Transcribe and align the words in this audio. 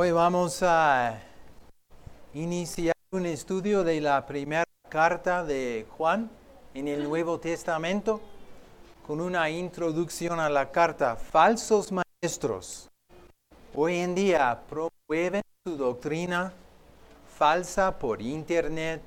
Hoy 0.00 0.12
vamos 0.12 0.62
a 0.62 1.18
iniciar 2.32 2.94
un 3.10 3.26
estudio 3.26 3.82
de 3.82 4.00
la 4.00 4.24
primera 4.24 4.62
carta 4.88 5.42
de 5.42 5.86
Juan 5.96 6.30
en 6.72 6.86
el 6.86 7.02
Nuevo 7.02 7.40
Testamento 7.40 8.20
con 9.04 9.20
una 9.20 9.50
introducción 9.50 10.38
a 10.38 10.48
la 10.48 10.70
carta. 10.70 11.16
Falsos 11.16 11.90
maestros 11.90 12.88
hoy 13.74 13.96
en 13.96 14.14
día 14.14 14.62
promueven 14.68 15.42
su 15.66 15.76
doctrina 15.76 16.52
falsa 17.36 17.98
por 17.98 18.22
internet, 18.22 19.02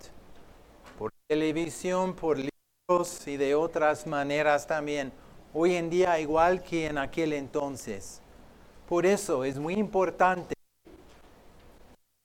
por 0.99 1.13
televisión, 1.25 2.13
por 2.13 2.37
libros 2.37 3.25
y 3.29 3.37
de 3.37 3.55
otras 3.55 4.05
maneras 4.05 4.67
también. 4.67 5.13
Hoy 5.53 5.75
en 5.75 5.89
día 5.89 6.19
igual 6.19 6.61
que 6.61 6.87
en 6.87 6.97
aquel 6.97 7.31
entonces. 7.31 8.21
Por 8.89 9.05
eso 9.05 9.45
es 9.45 9.57
muy 9.57 9.75
importante 9.75 10.53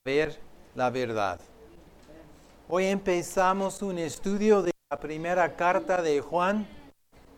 ver 0.07 0.39
la 0.77 0.89
verdad. 0.89 1.41
Hoy 2.69 2.87
empezamos 2.87 3.83
un 3.83 3.99
estudio 3.99 4.63
de 4.63 4.71
la 4.89 5.01
primera 5.01 5.57
carta 5.57 6.01
de 6.01 6.21
Juan 6.21 6.65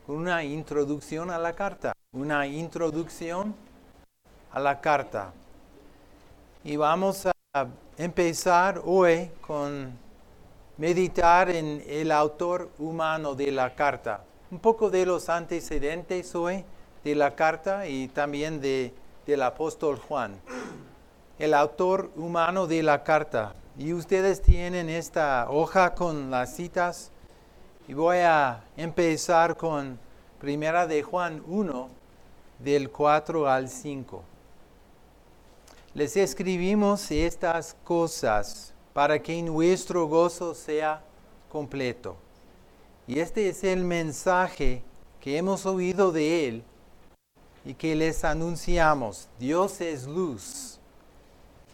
con 0.07 0.17
una 0.17 0.45
introducción 0.45 1.31
a 1.31 1.39
la 1.39 1.55
carta, 1.55 1.95
una 2.13 2.47
introducción 2.47 3.55
a 4.53 4.61
la 4.61 4.83
carta. 4.83 5.33
Y 6.63 6.77
vamos 6.77 7.25
a 7.27 7.33
empezar 7.97 8.83
hoy 8.85 9.31
con 9.41 9.91
meditar 10.77 11.49
en 11.49 11.83
el 11.87 12.13
autor 12.13 12.69
humano 12.79 13.35
de 13.35 13.51
la 13.51 13.75
carta. 13.75 14.25
Un 14.51 14.59
poco 14.59 14.91
de 14.91 15.07
los 15.07 15.31
antecedentes 15.31 16.35
hoy 16.35 16.63
de 17.03 17.15
la 17.15 17.35
carta 17.35 17.89
y 17.89 18.09
también 18.09 18.61
de, 18.61 18.93
del 19.27 19.41
apóstol 19.41 19.99
Juan 19.99 20.39
el 21.39 21.55
autor 21.55 22.11
humano 22.17 22.67
de 22.67 22.83
la 22.83 23.05
carta. 23.05 23.55
Y 23.79 23.93
ustedes 23.93 24.43
tienen 24.43 24.89
esta 24.89 25.49
hoja 25.51 25.95
con 25.95 26.31
las 26.31 26.57
citas. 26.57 27.13
Y 27.87 27.95
voy 27.95 28.19
a 28.19 28.65
empezar 28.77 29.57
con 29.57 29.99
Primera 30.41 30.87
de 30.87 31.03
Juan 31.03 31.43
1, 31.47 31.89
del 32.59 32.91
4 32.91 33.49
al 33.49 33.69
5. 33.69 34.25
Les 35.95 36.17
escribimos 36.17 37.11
estas 37.11 37.77
cosas 37.85 38.75
para 38.93 39.21
que 39.21 39.41
nuestro 39.43 40.07
gozo 40.07 40.55
sea 40.55 41.03
completo. 41.49 42.17
Y 43.07 43.21
este 43.21 43.49
es 43.49 43.63
el 43.65 43.85
mensaje 43.85 44.83
que 45.21 45.39
hemos 45.39 45.67
oído 45.67 46.11
de 46.13 46.49
Él 46.49 46.65
y 47.65 47.75
que 47.75 47.95
les 47.95 48.25
anunciamos. 48.25 49.29
Dios 49.39 49.81
es 49.81 50.07
luz 50.07 50.78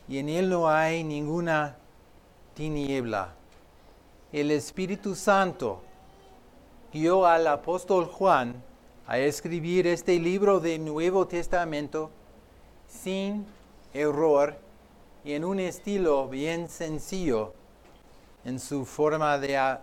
y 0.08 0.18
en 0.18 0.28
él 0.28 0.50
no 0.50 0.68
hay 0.68 1.02
ninguna 1.02 1.76
tiniebla. 2.54 3.34
El 4.32 4.50
Espíritu 4.50 5.14
Santo 5.14 5.82
guió 6.92 7.26
al 7.26 7.46
apóstol 7.46 8.06
Juan 8.06 8.62
a 9.06 9.18
escribir 9.18 9.86
este 9.86 10.18
libro 10.18 10.60
del 10.60 10.84
Nuevo 10.84 11.26
Testamento 11.26 12.10
sin 12.88 13.46
error 13.92 14.56
y 15.24 15.32
en 15.32 15.44
un 15.44 15.60
estilo 15.60 16.28
bien 16.28 16.68
sencillo 16.68 17.54
en 18.44 18.58
su 18.60 18.84
forma 18.84 19.38
de 19.38 19.78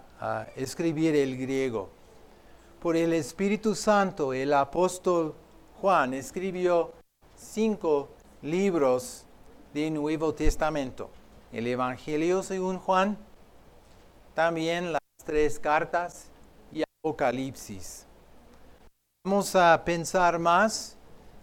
escribir 0.55 1.15
el 1.15 1.37
griego. 1.37 1.89
Por 2.79 2.95
el 2.95 3.13
Espíritu 3.13 3.75
Santo, 3.75 4.33
el 4.33 4.53
apóstol 4.53 5.35
Juan 5.81 6.13
escribió 6.13 6.91
cinco 7.35 8.09
libros 8.41 9.25
del 9.73 9.93
Nuevo 9.93 10.33
Testamento. 10.33 11.09
El 11.51 11.67
Evangelio 11.67 12.43
según 12.43 12.77
Juan, 12.77 13.17
también 14.33 14.91
las 14.91 15.01
tres 15.25 15.59
cartas 15.59 16.27
y 16.71 16.83
Apocalipsis. 16.83 18.05
Vamos 19.25 19.55
a 19.55 19.83
pensar 19.83 20.39
más 20.39 20.97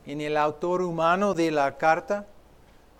en 0.06 0.20
el 0.20 0.36
autor 0.36 0.82
humano 0.82 1.34
de 1.34 1.50
la 1.50 1.76
carta 1.76 2.26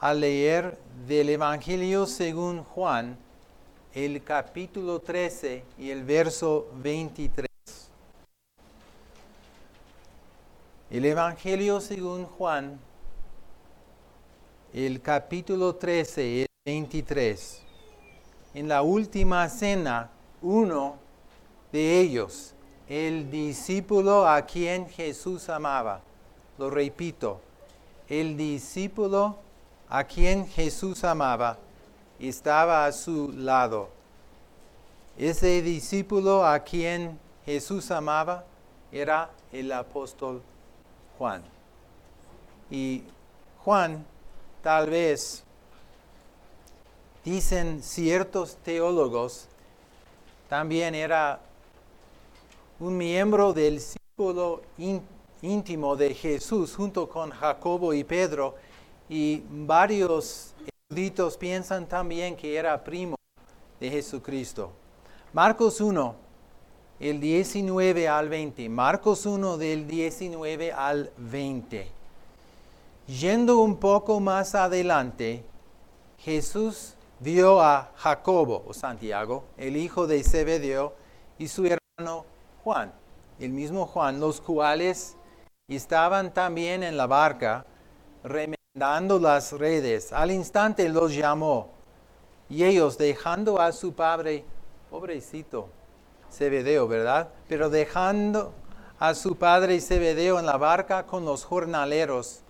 al 0.01 0.21
leer 0.21 0.79
del 1.07 1.31
Evangelio 1.31 2.07
según 2.07 2.63
Juan, 2.63 3.17
el 3.95 4.23
capítulo 4.23 5.01
13 5.01 5.65
y 5.79 5.91
el 5.91 6.05
verso 6.05 6.69
23. 6.77 7.49
El 10.91 11.05
Evangelio 11.05 11.81
según 11.81 12.25
Juan, 12.25 12.79
el 14.87 15.03
capítulo 15.03 15.75
13, 15.75 16.43
el 16.43 16.47
23. 16.65 17.63
En 18.55 18.69
la 18.69 18.83
última 18.83 19.49
cena, 19.49 20.09
uno 20.41 20.95
de 21.73 21.99
ellos, 21.99 22.55
el 22.89 23.29
discípulo 23.29 24.29
a 24.29 24.43
quien 24.43 24.89
Jesús 24.89 25.49
amaba, 25.49 26.01
lo 26.59 26.71
repito, 26.71 27.41
el 28.09 28.37
discípulo 28.37 29.39
a 29.89 30.05
quien 30.05 30.47
Jesús 30.47 31.03
amaba 31.03 31.59
estaba 32.21 32.87
a 32.87 32.93
su 32.93 33.33
lado. 33.33 33.89
Ese 35.17 35.61
discípulo 35.61 36.47
a 36.47 36.61
quien 36.61 37.19
Jesús 37.45 37.91
amaba 37.91 38.45
era 38.93 39.29
el 39.51 39.73
apóstol 39.73 40.41
Juan. 41.19 41.43
Y 42.71 43.03
Juan 43.65 44.07
tal 44.63 44.91
vez, 44.91 45.45
dicen 47.25 47.83
ciertos 47.83 48.57
teólogos, 48.57 49.49
también 50.49 50.95
era 50.95 51.41
un 52.81 52.97
miembro 52.97 53.53
del 53.53 53.81
círculo 53.81 54.63
íntimo 55.43 55.97
de 55.97 56.15
Jesús 56.15 56.75
junto 56.75 57.09
con 57.09 57.31
Jacobo 57.31 57.93
y 57.93 58.05
Pedro 58.05 58.55
y 59.09 59.43
varios 59.49 60.55
eruditos 60.91 61.37
piensan 61.37 61.87
también 61.87 62.37
que 62.37 62.57
era 62.57 62.83
primo 62.83 63.17
de 63.79 63.91
Jesucristo. 63.91 64.73
Marcos 65.33 65.81
1, 65.81 66.15
el 67.01 67.21
19 67.21 68.09
al 68.09 68.29
20. 68.29 68.69
Marcos 68.69 69.27
1 69.27 69.59
del 69.59 69.87
19 69.87 70.73
al 70.73 71.11
20. 71.17 71.98
Yendo 73.09 73.61
un 73.61 73.79
poco 73.79 74.21
más 74.21 74.55
adelante, 74.55 75.43
Jesús 76.19 76.93
vio 77.21 77.63
a 77.63 77.91
Jacobo 77.97 78.63
o 78.69 78.75
Santiago, 78.75 79.45
el 79.57 79.79
hijo 79.79 80.07
de 80.07 80.23
Zebedeo, 80.23 80.93
y 81.39 81.49
su 81.49 81.65
hermano 81.65 82.27
Juan, 82.63 82.93
el 83.41 83.53
mismo 83.53 83.87
Juan, 83.87 84.21
los 84.21 84.43
cuales 84.43 85.17
estaban 85.69 86.35
también 86.35 86.83
en 86.83 86.99
la 86.99 87.07
barca 87.07 87.65
remendando 88.23 89.19
las 89.19 89.53
redes. 89.53 90.13
Al 90.13 90.31
instante 90.31 90.87
los 90.91 91.15
llamó 91.15 91.71
y 92.51 92.65
ellos 92.65 92.99
dejando 92.99 93.59
a 93.59 93.73
su 93.73 93.95
padre, 93.95 94.45
pobrecito, 94.91 95.71
Zebedeo, 96.31 96.87
¿verdad? 96.87 97.31
Pero 97.49 97.71
dejando 97.71 98.53
a 98.99 99.15
su 99.15 99.37
padre 99.37 99.81
Zebedeo 99.81 100.39
en 100.39 100.45
la 100.45 100.59
barca 100.59 101.07
con 101.07 101.25
los 101.25 101.47
jornaleros, 101.47 102.43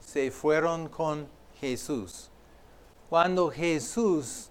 se 0.00 0.30
fueron 0.30 0.88
con 0.88 1.28
Jesús. 1.60 2.30
Cuando 3.08 3.50
Jesús 3.50 4.50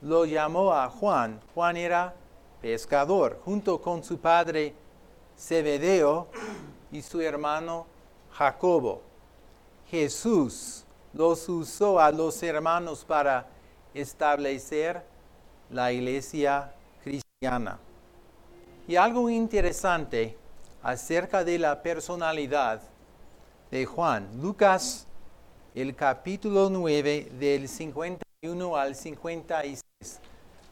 lo 0.00 0.24
llamó 0.24 0.72
a 0.72 0.88
Juan, 0.88 1.40
Juan 1.54 1.76
era 1.76 2.14
pescador, 2.60 3.40
junto 3.44 3.80
con 3.80 4.02
su 4.04 4.18
padre 4.18 4.74
Zebedeo 5.38 6.28
y 6.92 7.02
su 7.02 7.20
hermano 7.20 7.86
Jacobo. 8.32 9.02
Jesús 9.90 10.84
los 11.12 11.48
usó 11.48 11.98
a 11.98 12.10
los 12.12 12.42
hermanos 12.42 13.04
para 13.04 13.48
establecer 13.94 15.02
la 15.70 15.92
iglesia 15.92 16.72
cristiana. 17.02 17.78
Y 18.86 18.96
algo 18.96 19.28
interesante 19.30 20.36
acerca 20.82 21.44
de 21.44 21.58
la 21.58 21.82
personalidad 21.82 22.82
de 23.70 23.86
Juan. 23.86 24.28
Lucas, 24.40 25.06
el 25.74 25.94
capítulo 25.94 26.68
9, 26.70 27.32
del 27.38 27.68
51 27.68 28.76
al 28.76 28.94
56. 28.96 29.80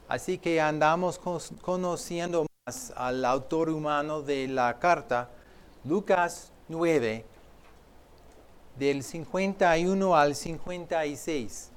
Así 0.09 0.39
que 0.39 0.61
andamos 0.61 1.21
conociendo 1.61 2.47
más 2.67 2.93
al 2.97 3.25
autor 3.25 3.71
humano 3.71 4.23
de 4.23 4.49
la 4.49 4.79
carta. 4.79 5.29
Lucas 5.85 6.50
9, 6.69 7.25
del 8.77 9.03
51 9.05 10.17
al 10.17 10.35
56. 10.35 11.71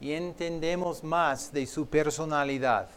Y 0.00 0.12
entendemos 0.12 1.02
más 1.02 1.52
de 1.52 1.66
su 1.66 1.86
personalidad. 1.86 2.90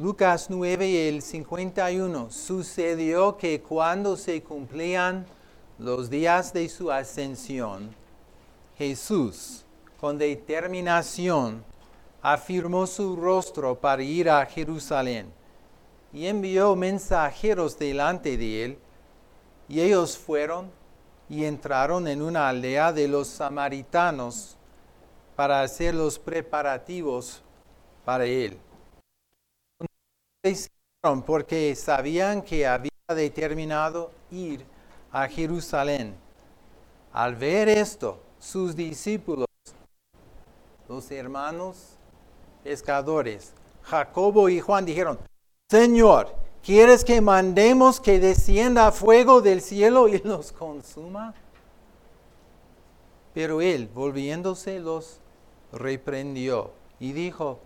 Lucas 0.00 0.48
9, 0.48 1.08
el 1.08 1.22
51. 1.22 2.30
Sucedió 2.30 3.36
que 3.36 3.60
cuando 3.60 4.16
se 4.16 4.40
cumplían 4.44 5.26
los 5.76 6.08
días 6.08 6.52
de 6.52 6.68
su 6.68 6.92
ascensión, 6.92 7.92
Jesús, 8.76 9.64
con 10.00 10.16
determinación, 10.16 11.64
afirmó 12.22 12.86
su 12.86 13.16
rostro 13.16 13.74
para 13.74 14.00
ir 14.04 14.30
a 14.30 14.46
Jerusalén 14.46 15.32
y 16.12 16.26
envió 16.26 16.76
mensajeros 16.76 17.76
delante 17.76 18.36
de 18.36 18.64
él, 18.66 18.78
y 19.68 19.80
ellos 19.80 20.16
fueron 20.16 20.70
y 21.28 21.44
entraron 21.44 22.06
en 22.06 22.22
una 22.22 22.48
aldea 22.48 22.92
de 22.92 23.08
los 23.08 23.26
samaritanos 23.26 24.56
para 25.34 25.60
hacer 25.60 25.92
los 25.92 26.20
preparativos 26.20 27.42
para 28.04 28.24
él. 28.26 28.60
Porque 31.24 31.74
sabían 31.74 32.42
que 32.42 32.66
había 32.66 32.90
determinado 33.08 34.10
ir 34.30 34.64
a 35.10 35.28
Jerusalén. 35.28 36.14
Al 37.12 37.36
ver 37.36 37.68
esto, 37.68 38.20
sus 38.38 38.74
discípulos, 38.74 39.46
los 40.88 41.10
hermanos 41.10 41.96
pescadores, 42.62 43.52
Jacobo 43.82 44.48
y 44.48 44.60
Juan 44.60 44.84
dijeron, 44.84 45.18
Señor, 45.70 46.34
¿quieres 46.62 47.04
que 47.04 47.20
mandemos 47.20 48.00
que 48.00 48.18
descienda 48.18 48.92
fuego 48.92 49.40
del 49.40 49.60
cielo 49.60 50.08
y 50.08 50.18
los 50.24 50.52
consuma? 50.52 51.34
Pero 53.34 53.60
él, 53.60 53.88
volviéndose, 53.94 54.80
los 54.80 55.20
reprendió 55.72 56.72
y 56.98 57.12
dijo, 57.12 57.60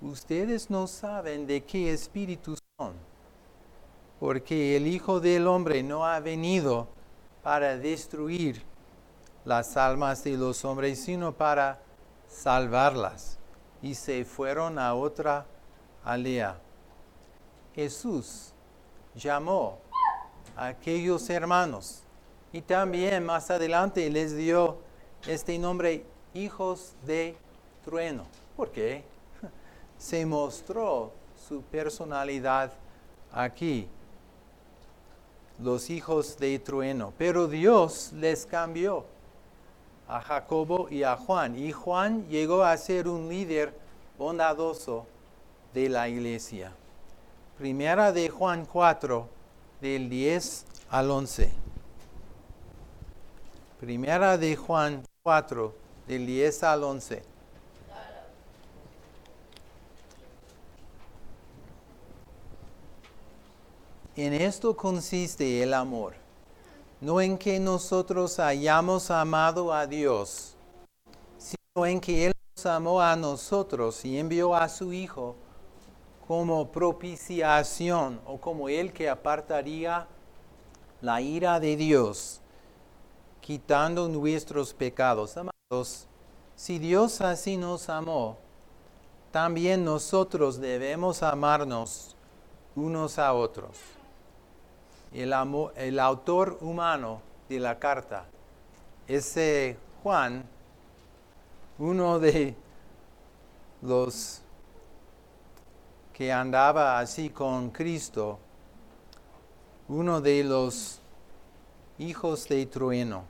ustedes 0.00 0.70
no 0.70 0.86
saben 0.86 1.46
de 1.46 1.64
qué 1.64 1.92
espíritu 1.92 2.56
son, 2.78 2.94
porque 4.20 4.76
el 4.76 4.86
Hijo 4.86 5.20
del 5.20 5.46
Hombre 5.46 5.82
no 5.82 6.04
ha 6.06 6.20
venido 6.20 6.88
para 7.42 7.76
destruir 7.76 8.62
las 9.44 9.76
almas 9.76 10.22
de 10.24 10.36
los 10.36 10.64
hombres, 10.64 11.00
sino 11.00 11.32
para 11.32 11.80
salvarlas. 12.28 13.38
Y 13.80 13.94
se 13.94 14.24
fueron 14.24 14.78
a 14.78 14.94
otra 14.94 15.46
aldea. 16.04 16.58
Jesús 17.74 18.52
llamó 19.14 19.78
a 20.56 20.66
aquellos 20.66 21.30
hermanos 21.30 22.02
y 22.52 22.60
también 22.60 23.24
más 23.24 23.50
adelante 23.50 24.10
les 24.10 24.36
dio 24.36 24.78
este 25.26 25.58
nombre 25.58 26.04
hijos 26.34 26.94
de 27.06 27.36
trueno. 27.84 28.24
¿Por 28.56 28.70
qué? 28.70 29.04
Se 29.98 30.24
mostró 30.24 31.12
su 31.48 31.62
personalidad 31.62 32.72
aquí, 33.32 33.88
los 35.58 35.90
hijos 35.90 36.38
de 36.38 36.58
trueno. 36.58 37.12
Pero 37.18 37.48
Dios 37.48 38.12
les 38.12 38.46
cambió 38.46 39.04
a 40.06 40.20
Jacobo 40.20 40.88
y 40.88 41.02
a 41.02 41.16
Juan. 41.16 41.58
Y 41.58 41.72
Juan 41.72 42.26
llegó 42.28 42.62
a 42.62 42.76
ser 42.76 43.08
un 43.08 43.28
líder 43.28 43.74
bondadoso 44.16 45.06
de 45.74 45.88
la 45.88 46.08
iglesia. 46.08 46.72
Primera 47.58 48.12
de 48.12 48.28
Juan 48.28 48.64
4, 48.64 49.28
del 49.80 50.08
10 50.08 50.64
al 50.90 51.10
11. 51.10 51.52
Primera 53.80 54.38
de 54.38 54.56
Juan 54.56 55.02
4, 55.22 55.74
del 56.06 56.26
10 56.26 56.62
al 56.62 56.84
11. 56.84 57.22
En 64.18 64.32
esto 64.32 64.76
consiste 64.76 65.62
el 65.62 65.72
amor, 65.72 66.14
no 67.00 67.20
en 67.20 67.38
que 67.38 67.60
nosotros 67.60 68.40
hayamos 68.40 69.12
amado 69.12 69.72
a 69.72 69.86
Dios, 69.86 70.56
sino 71.36 71.86
en 71.86 72.00
que 72.00 72.26
Él 72.26 72.32
nos 72.56 72.66
amó 72.66 73.00
a 73.00 73.14
nosotros 73.14 74.04
y 74.04 74.18
envió 74.18 74.56
a 74.56 74.68
su 74.68 74.92
Hijo 74.92 75.36
como 76.26 76.66
propiciación 76.72 78.20
o 78.26 78.38
como 78.38 78.68
el 78.68 78.92
que 78.92 79.08
apartaría 79.08 80.08
la 81.00 81.20
ira 81.20 81.60
de 81.60 81.76
Dios, 81.76 82.40
quitando 83.40 84.08
nuestros 84.08 84.74
pecados. 84.74 85.36
Amados, 85.36 86.08
si 86.56 86.80
Dios 86.80 87.20
así 87.20 87.56
nos 87.56 87.88
amó, 87.88 88.36
también 89.30 89.84
nosotros 89.84 90.58
debemos 90.58 91.22
amarnos 91.22 92.16
unos 92.74 93.16
a 93.20 93.32
otros. 93.32 93.78
El, 95.12 95.34
el 95.76 95.98
autor 95.98 96.58
humano 96.60 97.22
de 97.48 97.60
la 97.60 97.78
carta, 97.78 98.26
ese 99.06 99.76
Juan, 100.02 100.44
uno 101.78 102.18
de 102.18 102.54
los 103.82 104.42
que 106.12 106.32
andaba 106.32 106.98
así 106.98 107.30
con 107.30 107.70
Cristo, 107.70 108.38
uno 109.88 110.20
de 110.20 110.44
los 110.44 111.00
hijos 111.98 112.48
de 112.48 112.66
trueno. 112.66 113.24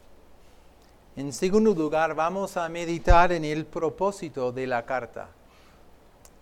En 1.16 1.32
segundo 1.32 1.74
lugar, 1.74 2.14
vamos 2.14 2.56
a 2.56 2.68
meditar 2.68 3.32
en 3.32 3.44
el 3.44 3.66
propósito 3.66 4.52
de 4.52 4.66
la 4.66 4.86
carta. 4.86 5.28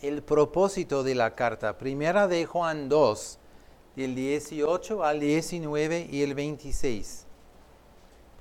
El 0.00 0.22
propósito 0.22 1.02
de 1.02 1.14
la 1.14 1.34
carta. 1.34 1.76
Primera 1.78 2.28
de 2.28 2.44
Juan 2.46 2.88
2, 2.88 3.38
del 3.96 4.14
18 4.14 5.02
al 5.02 5.20
19 5.20 6.08
y 6.12 6.20
el 6.20 6.34
26. 6.34 7.24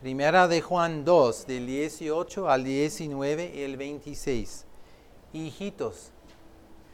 Primera 0.01 0.49
de 0.49 0.61
Juan 0.61 1.05
2, 1.05 1.47
del 1.47 1.65
18 1.65 2.49
al 2.49 2.65
19 2.65 3.53
y 3.55 3.61
el 3.61 3.77
26. 3.77 4.65
Hijitos, 5.31 6.11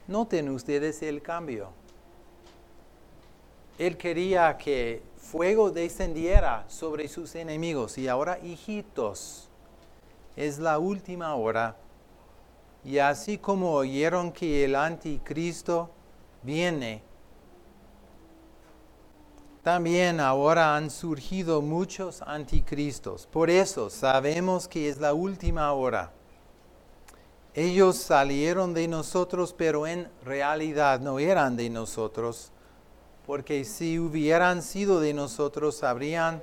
Noten 0.08 0.50
ustedes 0.50 1.02
el 1.02 1.24
cambio. 1.24 1.70
Él 3.80 3.98
quería 3.98 4.56
que 4.60 5.02
fuego 5.18 5.72
descendiera 5.72 6.64
sobre 6.68 7.08
sus 7.08 7.34
enemigos 7.34 7.98
y 7.98 8.08
ahora, 8.08 8.38
hijitos, 8.44 9.50
es 10.36 10.60
la 10.60 10.78
última 10.78 11.34
hora. 11.34 11.78
Y 12.86 13.00
así 13.00 13.40
como 13.40 13.74
oyeron 13.74 14.32
que 14.32 14.66
el 14.66 14.76
anticristo 14.76 15.90
viene, 16.44 17.02
también 19.64 20.20
ahora 20.20 20.76
han 20.76 20.90
surgido 20.90 21.62
muchos 21.62 22.22
anticristos. 22.24 23.28
Por 23.28 23.50
eso 23.50 23.90
sabemos 23.90 24.68
que 24.68 24.90
es 24.90 24.98
la 24.98 25.14
última 25.14 25.72
hora. 25.74 26.12
Ellos 27.54 27.98
salieron 27.98 28.74
de 28.74 28.88
nosotros, 28.88 29.54
pero 29.56 29.86
en 29.86 30.10
realidad 30.24 31.00
no 31.00 31.20
eran 31.20 31.58
de 31.58 31.70
nosotros, 31.70 32.52
porque 33.28 33.66
si 33.66 34.00
hubieran 34.00 34.62
sido 34.64 35.00
de 35.00 35.14
nosotros, 35.14 35.84
habrían 35.84 36.42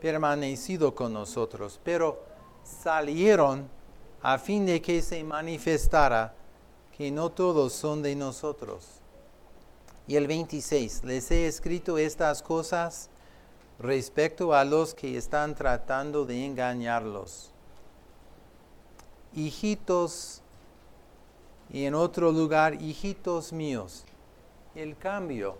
permanecido 0.00 0.94
con 0.94 1.12
nosotros. 1.12 1.80
Pero 1.84 2.22
salieron 2.64 3.68
a 4.20 4.36
fin 4.36 4.66
de 4.66 4.82
que 4.82 5.00
se 5.00 5.22
manifestara 5.24 6.34
que 6.96 7.10
no 7.10 7.30
todos 7.30 7.72
son 7.72 8.02
de 8.02 8.16
nosotros. 8.16 8.97
Y 10.08 10.16
el 10.16 10.26
26, 10.26 11.04
les 11.04 11.30
he 11.30 11.46
escrito 11.46 11.98
estas 11.98 12.42
cosas 12.42 13.10
respecto 13.78 14.54
a 14.54 14.64
los 14.64 14.94
que 14.94 15.18
están 15.18 15.54
tratando 15.54 16.24
de 16.24 16.46
engañarlos. 16.46 17.52
Hijitos 19.34 20.42
y 21.70 21.84
en 21.84 21.94
otro 21.94 22.32
lugar, 22.32 22.80
hijitos 22.80 23.52
míos. 23.52 24.06
El 24.74 24.96
cambio 24.96 25.58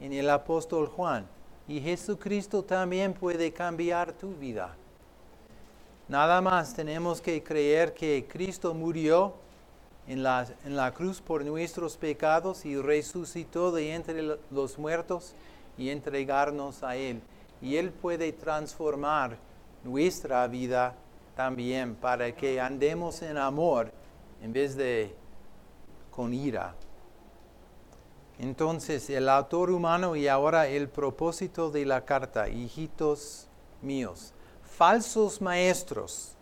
en 0.00 0.14
el 0.14 0.30
apóstol 0.30 0.88
Juan. 0.88 1.28
Y 1.68 1.80
Jesucristo 1.80 2.64
también 2.64 3.12
puede 3.12 3.52
cambiar 3.52 4.12
tu 4.12 4.34
vida. 4.34 4.74
Nada 6.08 6.40
más 6.40 6.74
tenemos 6.74 7.20
que 7.20 7.42
creer 7.42 7.92
que 7.94 8.26
Cristo 8.28 8.74
murió 8.74 9.34
en 10.06 10.22
la, 10.22 10.46
en 10.64 10.76
la 10.76 10.92
cruz 10.92 11.20
por 11.20 11.44
nuestros 11.44 11.96
pecados 11.96 12.64
y 12.64 12.76
resucitó 12.76 13.72
de 13.72 13.94
entre 13.94 14.38
los 14.50 14.78
muertos 14.78 15.34
y 15.78 15.90
entregarnos 15.90 16.82
a 16.82 16.96
Él. 16.96 17.20
Y 17.60 17.76
Él 17.76 17.90
puede 17.90 18.32
transformar 18.32 19.36
nuestra 19.84 20.46
vida 20.48 20.94
también 21.36 21.94
para 21.94 22.34
que 22.34 22.60
andemos 22.60 23.22
en 23.22 23.38
amor 23.38 23.92
en 24.42 24.52
vez 24.52 24.76
de 24.76 25.14
con 26.10 26.34
ira. 26.34 26.74
Entonces 28.38 29.08
el 29.10 29.28
autor 29.28 29.70
humano 29.70 30.16
y 30.16 30.26
ahora 30.28 30.66
el 30.66 30.88
propósito 30.88 31.70
de 31.70 31.86
la 31.86 32.04
carta, 32.04 32.48
hijitos 32.48 33.46
míos, 33.80 34.32
falsos 34.76 35.40
maestros 35.40 36.34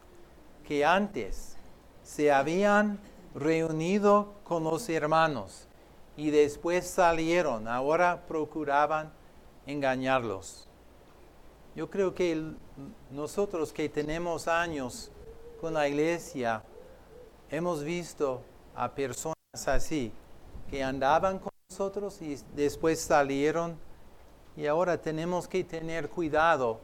que 0.67 0.85
antes 0.85 1.57
se 2.03 2.33
habían 2.33 2.99
reunido 3.35 4.35
con 4.45 4.65
los 4.65 4.89
hermanos 4.89 5.67
y 6.17 6.31
después 6.31 6.87
salieron, 6.87 7.69
ahora 7.69 8.27
procuraban 8.27 9.13
engañarlos. 9.67 10.69
Yo 11.75 11.89
creo 11.89 12.15
que 12.15 12.53
nosotros 13.11 13.73
que 13.73 13.89
tenemos 13.89 14.49
años 14.49 15.11
con 15.61 15.75
la 15.75 15.89
iglesia 15.89 16.63
hemos 17.51 17.85
visto 17.85 18.43
a 18.75 18.91
personas 18.91 19.35
así, 19.67 20.13
que 20.69 20.83
andaban 20.83 21.39
con 21.39 21.51
nosotros 21.71 22.21
y 22.23 22.39
después 22.55 23.01
salieron. 23.01 23.79
Y 24.57 24.67
ahora 24.67 25.01
tenemos 25.01 25.47
que 25.47 25.63
tener 25.65 26.09
cuidado 26.09 26.81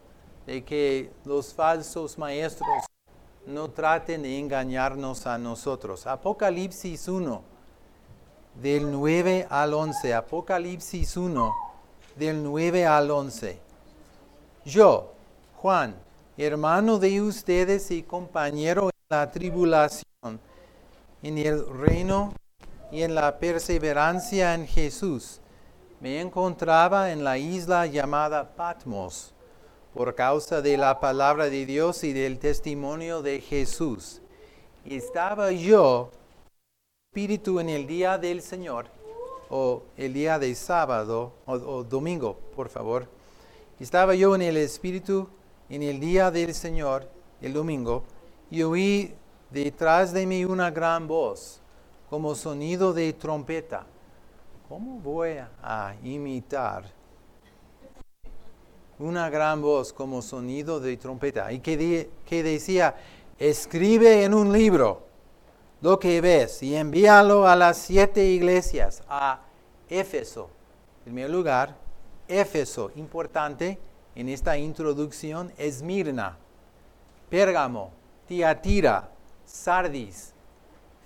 de 0.46 0.64
que 0.64 1.10
los 1.24 1.52
falsos 1.52 2.16
maestros 2.16 2.68
no 3.46 3.70
traten 3.70 4.22
de 4.22 4.38
engañarnos 4.38 5.26
a 5.26 5.38
nosotros. 5.38 6.06
Apocalipsis 6.06 7.06
1, 7.06 7.42
del 8.60 8.90
9 8.90 9.46
al 9.48 9.72
11. 9.72 10.14
Apocalipsis 10.14 11.16
1, 11.16 11.54
del 12.16 12.42
9 12.42 12.86
al 12.86 13.10
11. 13.10 13.60
Yo, 14.64 15.12
Juan, 15.56 15.94
hermano 16.36 16.98
de 16.98 17.22
ustedes 17.22 17.90
y 17.92 18.02
compañero 18.02 18.86
en 18.86 19.16
la 19.16 19.30
tribulación, 19.30 20.40
en 21.22 21.38
el 21.38 21.66
reino 21.68 22.32
y 22.90 23.02
en 23.02 23.14
la 23.14 23.38
perseverancia 23.38 24.54
en 24.54 24.66
Jesús, 24.66 25.40
me 26.00 26.20
encontraba 26.20 27.12
en 27.12 27.22
la 27.22 27.38
isla 27.38 27.86
llamada 27.86 28.56
Patmos 28.56 29.32
por 29.96 30.14
causa 30.14 30.60
de 30.60 30.76
la 30.76 31.00
palabra 31.00 31.48
de 31.48 31.64
Dios 31.64 32.04
y 32.04 32.12
del 32.12 32.38
testimonio 32.38 33.22
de 33.22 33.40
Jesús. 33.40 34.20
Estaba 34.84 35.52
yo, 35.52 36.10
espíritu, 37.10 37.60
en 37.60 37.70
el 37.70 37.86
día 37.86 38.18
del 38.18 38.42
Señor, 38.42 38.88
o 39.48 39.84
el 39.96 40.12
día 40.12 40.38
de 40.38 40.54
sábado, 40.54 41.32
o, 41.46 41.82
domingo, 41.82 42.38
por 42.54 42.68
favor. 42.68 43.08
Estaba 43.80 44.14
yo 44.14 44.34
en 44.34 44.42
el 44.42 44.58
espíritu 44.58 45.30
en 45.70 45.82
el 45.82 45.98
día 45.98 46.30
del 46.30 46.54
Señor, 46.54 47.08
el 47.40 47.54
domingo, 47.54 48.04
y 48.50 48.62
oí 48.64 49.14
detrás 49.50 50.12
de 50.12 50.26
mí 50.26 50.44
una 50.44 50.70
gran 50.70 51.08
voz, 51.08 51.62
como 52.10 52.34
sonido 52.34 52.92
de 52.92 53.14
trompeta. 53.14 53.86
¿Cómo 54.68 55.00
voy 55.00 55.38
a 55.62 55.94
imitar 56.02 56.95
una 58.98 59.28
gran 59.30 59.62
voz 59.62 59.92
como 59.92 60.22
sonido 60.22 60.80
de 60.80 60.96
trompeta? 60.96 61.52
Y 61.52 61.60
que, 61.60 62.42
decía, 62.42 62.94
escribe 63.38 64.24
en 64.24 64.34
un 64.34 64.52
libro 64.52 65.06
lo 65.80 65.98
que 65.98 66.20
ves 66.20 66.62
y 66.62 66.74
envíalo 66.74 67.46
a 67.46 67.54
las 67.56 67.78
siete 67.78 68.24
iglesias, 68.24 69.02
a 69.08 69.40
Éfeso. 69.88 70.50
En 70.98 71.12
primer 71.12 71.30
lugar, 71.30 71.76
Éfeso, 72.28 72.90
importante 72.96 73.78
en 74.14 74.28
esta 74.28 74.56
introducción, 74.56 75.52
Esmirna, 75.58 76.38
Pérgamo, 77.28 77.92
Tiatira, 78.26 79.10
Sardis, 79.44 80.32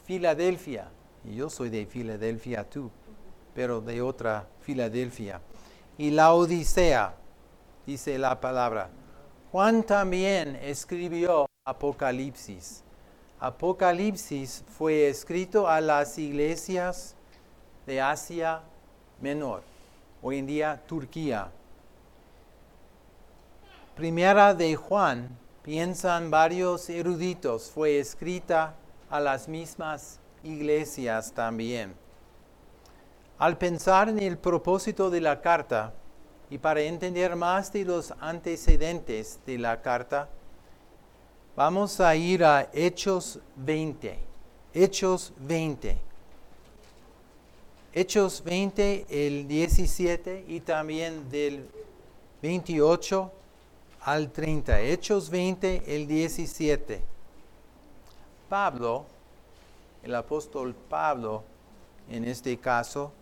Filadelfia. 0.04 0.88
Y 1.24 1.34
yo 1.34 1.50
soy 1.50 1.68
de 1.68 1.84
Filadelfia, 1.84 2.64
tú, 2.64 2.90
pero 3.54 3.80
de 3.80 4.00
otra 4.00 4.46
Filadelfia. 4.60 5.40
Y 5.98 6.10
la 6.10 6.32
Odisea, 6.32 7.14
dice 7.86 8.18
la 8.18 8.40
palabra. 8.40 8.90
Juan 9.50 9.82
también 9.82 10.56
escribió 10.62 11.46
Apocalipsis. 11.64 12.84
Apocalipsis 13.38 14.64
fue 14.68 15.08
escrito 15.08 15.68
a 15.68 15.80
las 15.80 16.18
iglesias 16.18 17.14
de 17.86 18.00
Asia 18.00 18.60
Menor, 19.20 19.62
hoy 20.22 20.38
en 20.38 20.46
día 20.46 20.82
Turquía. 20.86 21.50
Primera 23.96 24.54
de 24.54 24.76
Juan, 24.76 25.36
piensan 25.62 26.30
varios 26.30 26.88
eruditos, 26.88 27.70
fue 27.70 27.98
escrita 27.98 28.74
a 29.10 29.20
las 29.20 29.48
mismas 29.48 30.20
iglesias 30.42 31.32
también. 31.32 31.94
Al 33.38 33.58
pensar 33.58 34.08
en 34.08 34.18
el 34.20 34.38
propósito 34.38 35.10
de 35.10 35.20
la 35.20 35.40
carta 35.40 35.92
y 36.50 36.58
para 36.58 36.82
entender 36.82 37.36
más 37.36 37.72
de 37.72 37.84
los 37.84 38.12
antecedentes 38.20 39.38
de 39.46 39.56
la 39.56 39.80
carta, 39.80 40.28
vamos 41.54 42.00
a 42.00 42.16
ir 42.16 42.44
a 42.44 42.68
Hechos 42.72 43.38
20. 43.54 44.18
Hechos 44.74 45.32
20. 45.38 45.96
Hechos 47.92 48.42
20, 48.42 49.06
el 49.08 49.46
17 49.46 50.44
y 50.48 50.60
también 50.60 51.30
del 51.30 51.68
28 52.42 53.32
al 54.00 54.32
30. 54.32 54.80
Hechos 54.80 55.30
20, 55.30 55.84
el 55.86 56.08
17. 56.08 57.00
Pablo, 58.48 59.06
el 60.02 60.16
apóstol 60.16 60.74
Pablo, 60.88 61.44
en 62.08 62.24
este 62.24 62.58
caso, 62.58 63.12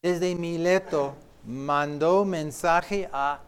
desde 0.00 0.34
Mileto 0.34 1.14
mandó 1.46 2.24
mensaje 2.24 3.08
a 3.12 3.40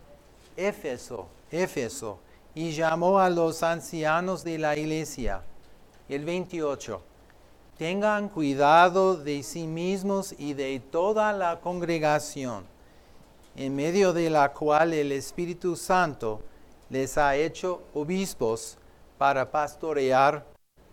Éfeso, 0.56 1.28
Éfeso, 1.50 2.18
y 2.54 2.72
llamó 2.72 3.18
a 3.18 3.30
los 3.30 3.62
ancianos 3.62 4.44
de 4.44 4.58
la 4.58 4.76
iglesia. 4.76 5.42
El 6.08 6.24
28. 6.24 7.02
Tengan 7.78 8.28
cuidado 8.28 9.16
de 9.16 9.42
sí 9.42 9.66
mismos 9.66 10.34
y 10.38 10.54
de 10.54 10.80
toda 10.80 11.32
la 11.32 11.60
congregación, 11.60 12.64
en 13.54 13.76
medio 13.76 14.12
de 14.12 14.30
la 14.30 14.52
cual 14.52 14.94
el 14.94 15.12
Espíritu 15.12 15.76
Santo 15.76 16.40
les 16.88 17.18
ha 17.18 17.36
hecho 17.36 17.82
obispos 17.92 18.78
para 19.18 19.50
pastorear 19.50 20.46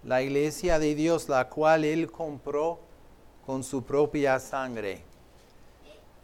la 0.03 0.21
iglesia 0.21 0.79
de 0.79 0.95
Dios, 0.95 1.29
la 1.29 1.49
cual 1.49 1.85
Él 1.85 2.11
compró 2.11 2.79
con 3.45 3.63
su 3.63 3.83
propia 3.83 4.39
sangre. 4.39 5.12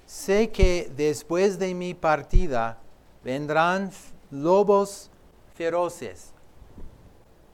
Sé 0.10 0.50
que 0.50 0.92
después 0.98 1.60
de 1.60 1.76
mi 1.76 1.94
partida 1.94 2.80
vendrán 3.24 3.92
lobos 4.32 5.12
feroces. 5.54 6.34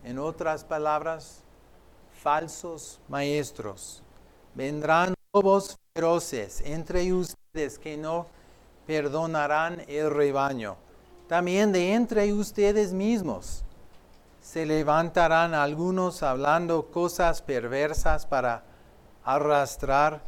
En 0.06 0.18
otras 0.20 0.64
palabras, 0.64 1.44
falsos 2.24 3.02
maestros. 3.10 4.02
Vendrán 4.54 5.14
lobos 5.34 5.76
feroces 5.94 6.62
entre 6.62 7.12
ustedes 7.12 7.78
que 7.78 7.98
no 7.98 8.28
perdonarán 8.88 9.84
el 9.90 10.10
rebaño 10.10 10.78
también 11.28 11.74
de 11.74 11.94
entre 11.94 12.32
ustedes 12.32 12.94
mismos. 12.94 13.66
Se 14.42 14.66
levantarán 14.66 15.54
algunos 15.54 16.24
hablando 16.24 16.86
cosas 16.90 17.42
perversas 17.42 18.26
para 18.26 18.64
arrastrar 19.26 20.22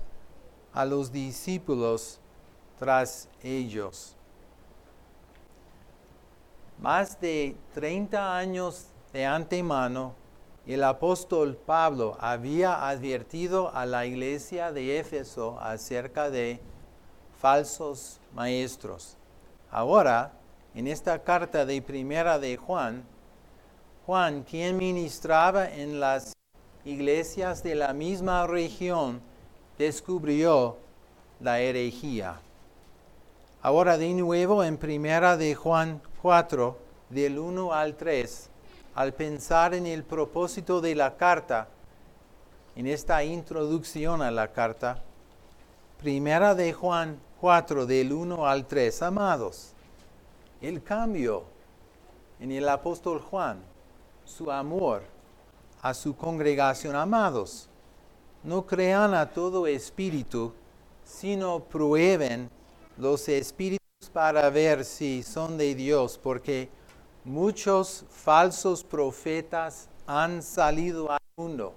a 0.77 0.85
los 0.85 1.11
discípulos 1.11 2.19
tras 2.77 3.27
ellos. 3.41 4.15
Más 6.79 7.19
de 7.19 7.55
30 7.73 8.37
años 8.37 8.85
de 9.11 9.25
antemano, 9.25 10.13
el 10.67 10.83
apóstol 10.83 11.55
Pablo 11.55 12.15
había 12.19 12.87
advertido 12.87 13.73
a 13.73 13.87
la 13.87 14.05
iglesia 14.05 14.71
de 14.71 14.99
Éfeso 14.99 15.59
acerca 15.59 16.29
de 16.29 16.59
falsos 17.41 18.19
maestros. 18.35 19.17
Ahora, 19.71 20.33
en 20.75 20.85
esta 20.85 21.23
carta 21.23 21.65
de 21.65 21.81
primera 21.81 22.37
de 22.37 22.55
Juan, 22.55 23.03
Juan, 24.05 24.43
quien 24.43 24.77
ministraba 24.77 25.73
en 25.73 25.99
las 25.99 26.33
iglesias 26.85 27.63
de 27.63 27.73
la 27.73 27.93
misma 27.93 28.45
región, 28.45 29.21
descubrió 29.77 30.77
la 31.39 31.59
herejía. 31.59 32.39
Ahora 33.61 33.97
de 33.97 34.13
nuevo 34.13 34.63
en 34.63 34.77
primera 34.77 35.37
de 35.37 35.55
Juan 35.55 36.01
4, 36.21 36.77
del 37.09 37.39
1 37.39 37.73
al 37.73 37.95
3, 37.95 38.49
al 38.95 39.13
pensar 39.13 39.73
en 39.73 39.85
el 39.85 40.03
propósito 40.03 40.81
de 40.81 40.95
la 40.95 41.15
carta, 41.15 41.67
en 42.75 42.87
esta 42.87 43.23
introducción 43.23 44.21
a 44.21 44.31
la 44.31 44.51
carta, 44.51 45.01
primera 46.01 46.55
de 46.55 46.73
Juan 46.73 47.19
4, 47.39 47.85
del 47.85 48.13
1 48.13 48.47
al 48.47 48.65
3, 48.65 49.01
amados, 49.03 49.73
el 50.61 50.83
cambio 50.83 51.43
en 52.39 52.51
el 52.51 52.67
apóstol 52.67 53.19
Juan, 53.19 53.59
su 54.25 54.51
amor 54.51 55.03
a 55.81 55.93
su 55.93 56.15
congregación, 56.15 56.95
amados. 56.95 57.69
No 58.43 58.65
crean 58.65 59.13
a 59.13 59.29
todo 59.29 59.67
espíritu, 59.67 60.53
sino 61.03 61.59
prueben 61.59 62.49
los 62.97 63.27
espíritus 63.29 63.79
para 64.13 64.49
ver 64.49 64.85
si 64.85 65.23
son 65.23 65.57
de 65.57 65.75
Dios, 65.75 66.19
porque 66.21 66.69
muchos 67.23 68.05
falsos 68.09 68.83
profetas 68.83 69.89
han 70.05 70.41
salido 70.41 71.11
al 71.11 71.19
mundo. 71.37 71.73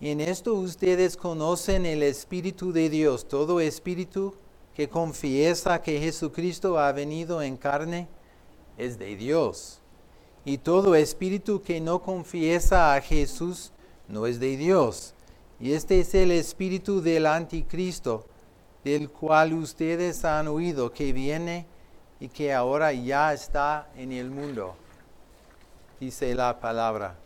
Y 0.00 0.10
en 0.10 0.20
esto 0.20 0.54
ustedes 0.54 1.16
conocen 1.16 1.86
el 1.86 2.02
Espíritu 2.02 2.72
de 2.72 2.90
Dios. 2.90 3.26
Todo 3.26 3.60
espíritu 3.60 4.34
que 4.74 4.88
confiesa 4.88 5.80
que 5.80 5.98
Jesucristo 5.98 6.78
ha 6.78 6.92
venido 6.92 7.40
en 7.40 7.56
carne 7.56 8.08
es 8.76 8.98
de 8.98 9.16
Dios. 9.16 9.80
y 10.46 10.58
todo 10.58 10.94
espíritu 10.94 11.60
que 11.60 11.80
no 11.80 12.00
confiesa 12.00 12.94
a 12.94 13.00
Jesús 13.00 13.72
no 14.08 14.26
es 14.26 14.40
de 14.40 14.56
Dios. 14.56 15.14
Y 15.58 15.72
este 15.72 16.00
es 16.00 16.14
el 16.14 16.30
espíritu 16.30 17.00
del 17.00 17.26
anticristo, 17.26 18.26
del 18.84 19.10
cual 19.10 19.54
ustedes 19.54 20.24
han 20.24 20.48
oído 20.48 20.92
que 20.92 21.12
viene 21.12 21.66
y 22.20 22.28
que 22.28 22.52
ahora 22.52 22.92
ya 22.92 23.32
está 23.32 23.88
en 23.96 24.12
el 24.12 24.30
mundo. 24.30 24.76
Dice 25.98 26.34
la 26.34 26.60
palabra. 26.60 27.16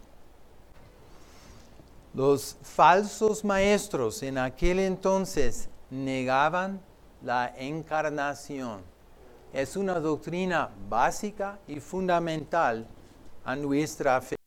Los 2.14 2.56
falsos 2.62 3.44
maestros 3.44 4.22
en 4.22 4.38
aquel 4.38 4.80
entonces 4.80 5.68
negaban 5.90 6.80
la 7.22 7.52
encarnación. 7.56 8.82
Es 9.52 9.76
una 9.76 10.00
doctrina 10.00 10.70
básica 10.88 11.58
y 11.68 11.80
fundamental 11.80 12.87
a 13.44 13.54
nuestra 13.56 14.20
fe. 14.20 14.39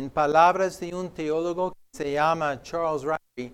En 0.00 0.08
palabras 0.08 0.80
de 0.80 0.94
un 0.94 1.10
teólogo 1.10 1.72
que 1.72 1.98
se 1.98 2.12
llama 2.12 2.62
Charles 2.62 3.02
Riley, 3.02 3.52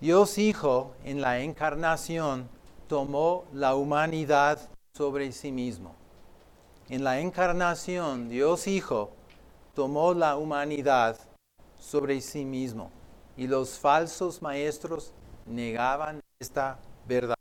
Dios 0.00 0.38
Hijo 0.38 0.94
en 1.04 1.20
la 1.20 1.40
encarnación 1.40 2.48
tomó 2.88 3.44
la 3.52 3.74
humanidad 3.74 4.58
sobre 4.94 5.30
sí 5.32 5.52
mismo. 5.52 5.94
En 6.88 7.04
la 7.04 7.20
encarnación, 7.20 8.30
Dios 8.30 8.66
Hijo 8.66 9.10
tomó 9.74 10.14
la 10.14 10.38
humanidad 10.38 11.18
sobre 11.78 12.22
sí 12.22 12.46
mismo 12.46 12.90
y 13.36 13.46
los 13.46 13.78
falsos 13.78 14.40
maestros 14.40 15.12
negaban 15.44 16.20
esta 16.38 16.78
verdad. 17.06 17.36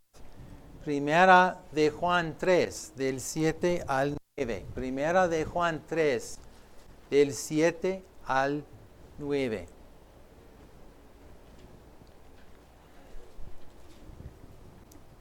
Primera 0.84 1.62
de 1.72 1.92
Juan 1.92 2.36
3, 2.38 2.92
del 2.98 3.22
7 3.22 3.86
al 3.88 4.18
9. 4.38 4.66
Primera 4.76 5.30
de 5.30 5.46
Juan 5.46 5.82
3, 5.88 6.40
del 7.10 7.34
7 7.34 8.04
al 8.26 8.64
9. 9.18 9.68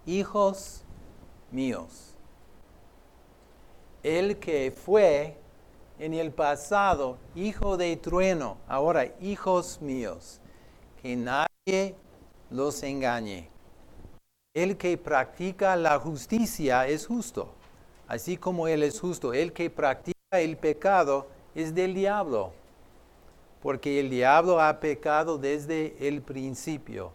Hijos 0.07 0.85
míos, 1.50 2.14
el 4.02 4.38
que 4.38 4.71
fue 4.71 5.37
en 5.99 6.14
el 6.14 6.30
pasado 6.30 7.18
hijo 7.35 7.76
de 7.76 7.97
trueno, 7.97 8.59
ahora 8.68 9.07
hijos 9.21 9.80
míos, 9.83 10.40
que 11.02 11.16
nadie 11.16 11.95
los 12.50 12.83
engañe. 12.83 13.50
El 14.54 14.76
que 14.76 14.97
practica 14.97 15.76
la 15.76 15.99
justicia 15.99 16.87
es 16.87 17.07
justo, 17.07 17.50
así 18.07 18.37
como 18.37 18.66
Él 18.66 18.83
es 18.83 18.99
justo. 18.99 19.33
El 19.35 19.52
que 19.52 19.68
practica 19.68 20.16
el 20.33 20.57
pecado 20.57 21.26
es 21.58 21.74
del 21.74 21.92
diablo, 21.92 22.52
porque 23.60 23.98
el 23.98 24.10
diablo 24.10 24.60
ha 24.60 24.78
pecado 24.78 25.38
desde 25.38 25.96
el 26.06 26.22
principio. 26.22 27.10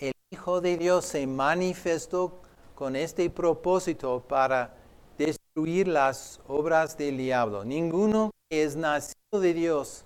El 0.00 0.12
Hijo 0.32 0.60
de 0.60 0.76
Dios 0.76 1.04
se 1.04 1.28
manifestó 1.28 2.40
con 2.74 2.96
este 2.96 3.30
propósito 3.30 4.24
para 4.26 4.74
destruir 5.16 5.86
las 5.86 6.40
obras 6.48 6.98
del 6.98 7.18
diablo. 7.18 7.64
Ninguno 7.64 8.32
que 8.50 8.64
es 8.64 8.74
nacido 8.74 9.40
de 9.40 9.54
Dios 9.54 10.04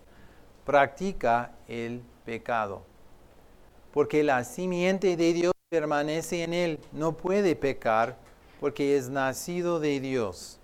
practica 0.67 1.53
el 1.67 2.03
pecado, 2.27 2.83
porque 3.95 4.23
la 4.23 4.45
simiente 4.45 5.17
de 5.17 5.33
Dios 5.33 5.53
permanece 5.71 6.43
en 6.43 6.53
él, 6.53 6.79
no 6.93 7.13
puede 7.13 7.57
pecar 7.57 8.19
porque 8.61 8.99
es 8.99 9.09
nacido 9.09 9.81
de 9.81 9.99
Dios. 10.01 10.61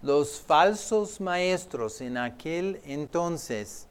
Los 0.00 0.40
falsos 0.40 1.20
maestros 1.20 2.00
en 2.00 2.16
aquel 2.16 2.80
entonces, 2.84 3.88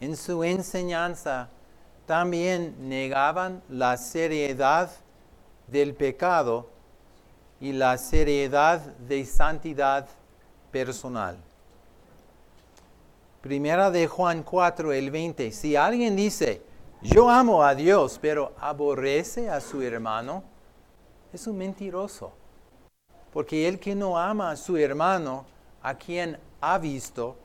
en 0.00 0.16
su 0.16 0.44
enseñanza, 0.44 1.48
también 2.06 2.88
negaban 2.88 3.62
la 3.68 3.96
seriedad 3.96 4.90
del 5.66 5.94
pecado 5.94 6.68
y 7.60 7.72
la 7.72 7.98
seriedad 7.98 8.80
de 8.80 9.24
santidad 9.24 10.06
personal. 10.70 11.36
Primera 13.40 13.90
de 13.90 14.06
Juan 14.06 14.44
4, 14.44 14.92
el 14.92 15.10
20. 15.10 15.50
Si 15.50 15.74
alguien 15.74 16.14
dice, 16.14 16.62
yo 17.02 17.28
amo 17.28 17.64
a 17.64 17.74
Dios, 17.74 18.18
pero 18.22 18.52
aborrece 18.60 19.50
a 19.50 19.60
su 19.60 19.82
hermano, 19.82 20.44
es 21.32 21.48
un 21.48 21.58
mentiroso. 21.58 22.32
Porque 23.32 23.66
el 23.66 23.78
que 23.78 23.94
no 23.94 24.18
ama 24.18 24.50
a 24.50 24.56
su 24.56 24.76
hermano, 24.76 25.46
a 25.82 25.94
quien 25.94 26.38
ha 26.60 26.78
visto, 26.78 27.36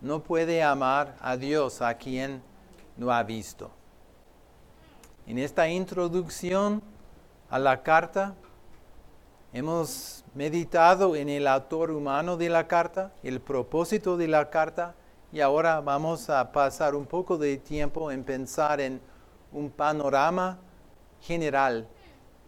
no 0.00 0.20
puede 0.20 0.62
amar 0.62 1.16
a 1.20 1.36
Dios, 1.36 1.80
a 1.80 1.94
quien 1.94 2.42
no 2.96 3.10
ha 3.10 3.22
visto. 3.22 3.70
En 5.26 5.38
esta 5.38 5.68
introducción 5.68 6.82
a 7.48 7.58
la 7.58 7.82
carta, 7.82 8.34
hemos 9.52 10.24
meditado 10.34 11.16
en 11.16 11.28
el 11.28 11.46
autor 11.46 11.90
humano 11.90 12.36
de 12.36 12.48
la 12.48 12.66
carta, 12.66 13.12
el 13.22 13.40
propósito 13.40 14.16
de 14.16 14.28
la 14.28 14.50
carta, 14.50 14.94
y 15.32 15.40
ahora 15.40 15.80
vamos 15.80 16.28
a 16.28 16.52
pasar 16.52 16.94
un 16.94 17.06
poco 17.06 17.38
de 17.38 17.56
tiempo 17.56 18.10
en 18.10 18.24
pensar 18.24 18.80
en 18.80 19.00
un 19.52 19.70
panorama 19.70 20.58
general 21.20 21.86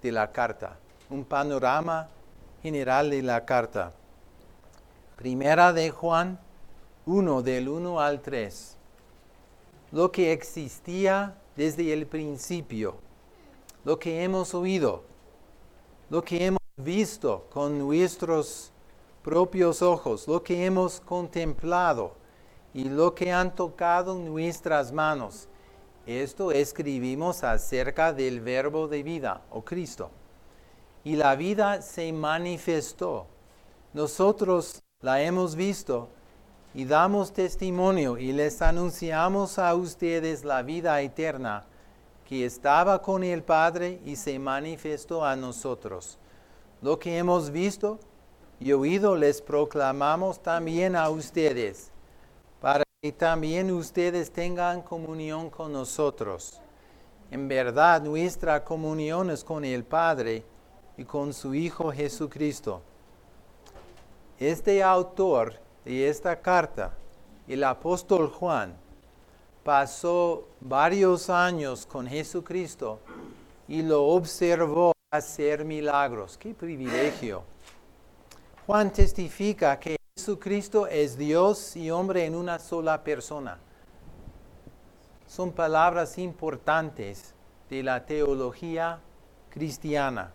de 0.02 0.12
la 0.12 0.30
carta, 0.30 0.76
un 1.11 1.24
panorama 1.24 2.08
general 2.62 3.11
de 3.11 3.23
la 3.23 3.44
carta. 3.44 3.92
Primera 5.16 5.73
de 5.73 5.90
Juan 5.90 6.38
1, 7.07 7.42
del 7.42 7.68
1 7.68 8.01
al 8.01 8.21
3. 8.21 8.77
Lo 9.92 10.12
que 10.12 10.33
existía 10.33 11.37
desde 11.57 11.92
el 11.92 12.07
principio, 12.07 12.97
lo 13.85 13.99
que 13.99 14.23
hemos 14.23 14.55
oído, 14.55 15.03
lo 16.11 16.23
que 16.23 16.47
hemos 16.47 16.59
visto 16.77 17.47
con 17.51 17.79
nuestros 17.79 18.71
propios 19.23 19.83
ojos, 19.83 20.29
lo 20.29 20.42
que 20.42 20.64
hemos 20.64 21.01
contemplado 21.01 22.12
y 22.73 22.85
lo 22.85 23.14
que 23.14 23.33
han 23.33 23.55
tocado 23.55 24.14
nuestras 24.14 24.92
manos. 24.92 25.49
Esto 26.07 26.53
escribimos 26.53 27.44
acerca 27.44 28.12
del 28.12 28.40
verbo 28.40 28.88
de 28.88 29.03
vida, 29.03 29.42
o 29.51 29.62
Cristo. 29.62 30.11
Y 31.09 31.16
la 31.16 31.37
vida 31.37 31.81
se 31.81 32.12
manifestó. 32.12 33.25
Nosotros 33.94 34.83
la 35.01 35.23
hemos 35.23 35.57
visto 35.57 36.11
y 36.75 36.85
damos 36.85 37.33
testimonio 37.33 38.18
y 38.18 38.33
les 38.33 38.61
anunciamos 38.61 39.59
a 39.59 39.75
ustedes 39.75 40.44
la 40.44 40.61
vida 40.61 41.01
eterna 41.01 41.64
que 42.29 42.44
estaba 42.44 43.01
con 43.01 43.25
el 43.25 43.42
Padre 43.42 44.03
y 44.05 44.16
se 44.16 44.38
manifestó 44.38 45.25
a 45.25 45.35
nosotros. 45.35 46.18
Lo 46.83 46.99
que 46.99 47.16
hemos 47.16 47.51
visto 47.53 47.99
y 48.61 48.73
oído 48.73 49.16
les 49.16 49.40
proclamamos 49.40 50.42
también 50.42 50.94
a 50.94 51.09
ustedes 51.09 51.90
para 52.61 52.85
que 53.01 53.12
también 53.12 53.71
ustedes 53.71 54.31
tengan 54.31 54.83
comunión 54.83 55.49
con 55.49 55.73
nosotros. 55.73 56.61
En 57.31 57.49
verdad, 57.49 58.03
nuestra 58.03 58.62
comunión 58.62 59.31
es 59.31 59.42
con 59.42 59.64
el 59.64 59.85
Padre 59.85 60.44
y 60.98 61.04
con 61.04 61.32
su 61.32 61.54
Hijo 61.54 61.92
Jesucristo. 61.92 62.82
Este 64.38 64.82
autor 64.82 65.54
de 65.84 66.08
esta 66.08 66.40
carta, 66.40 66.92
el 67.46 67.62
apóstol 67.64 68.28
Juan, 68.28 68.76
pasó 69.62 70.48
varios 70.61 71.30
años 71.30 71.87
con 71.87 72.06
Jesucristo 72.06 73.00
y 73.68 73.82
lo 73.82 74.06
observó 74.06 74.92
hacer 75.11 75.64
milagros. 75.64 76.37
¡Qué 76.37 76.52
privilegio! 76.52 77.44
Juan 78.66 78.92
testifica 78.92 79.78
que 79.78 79.96
Jesucristo 80.16 80.88
es 80.88 81.16
Dios 81.16 81.76
y 81.76 81.90
hombre 81.90 82.26
en 82.26 82.34
una 82.34 82.58
sola 82.58 83.02
persona. 83.04 83.58
Son 85.26 85.52
palabras 85.52 86.18
importantes 86.18 87.34
de 87.70 87.82
la 87.84 88.04
teología 88.04 89.00
cristiana. 89.50 90.32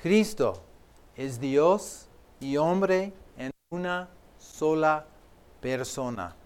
Cristo 0.00 0.62
es 1.16 1.40
Dios 1.40 2.08
y 2.38 2.56
hombre 2.56 3.12
en 3.36 3.50
una 3.70 4.08
sola 4.38 5.04
persona. 5.60 6.36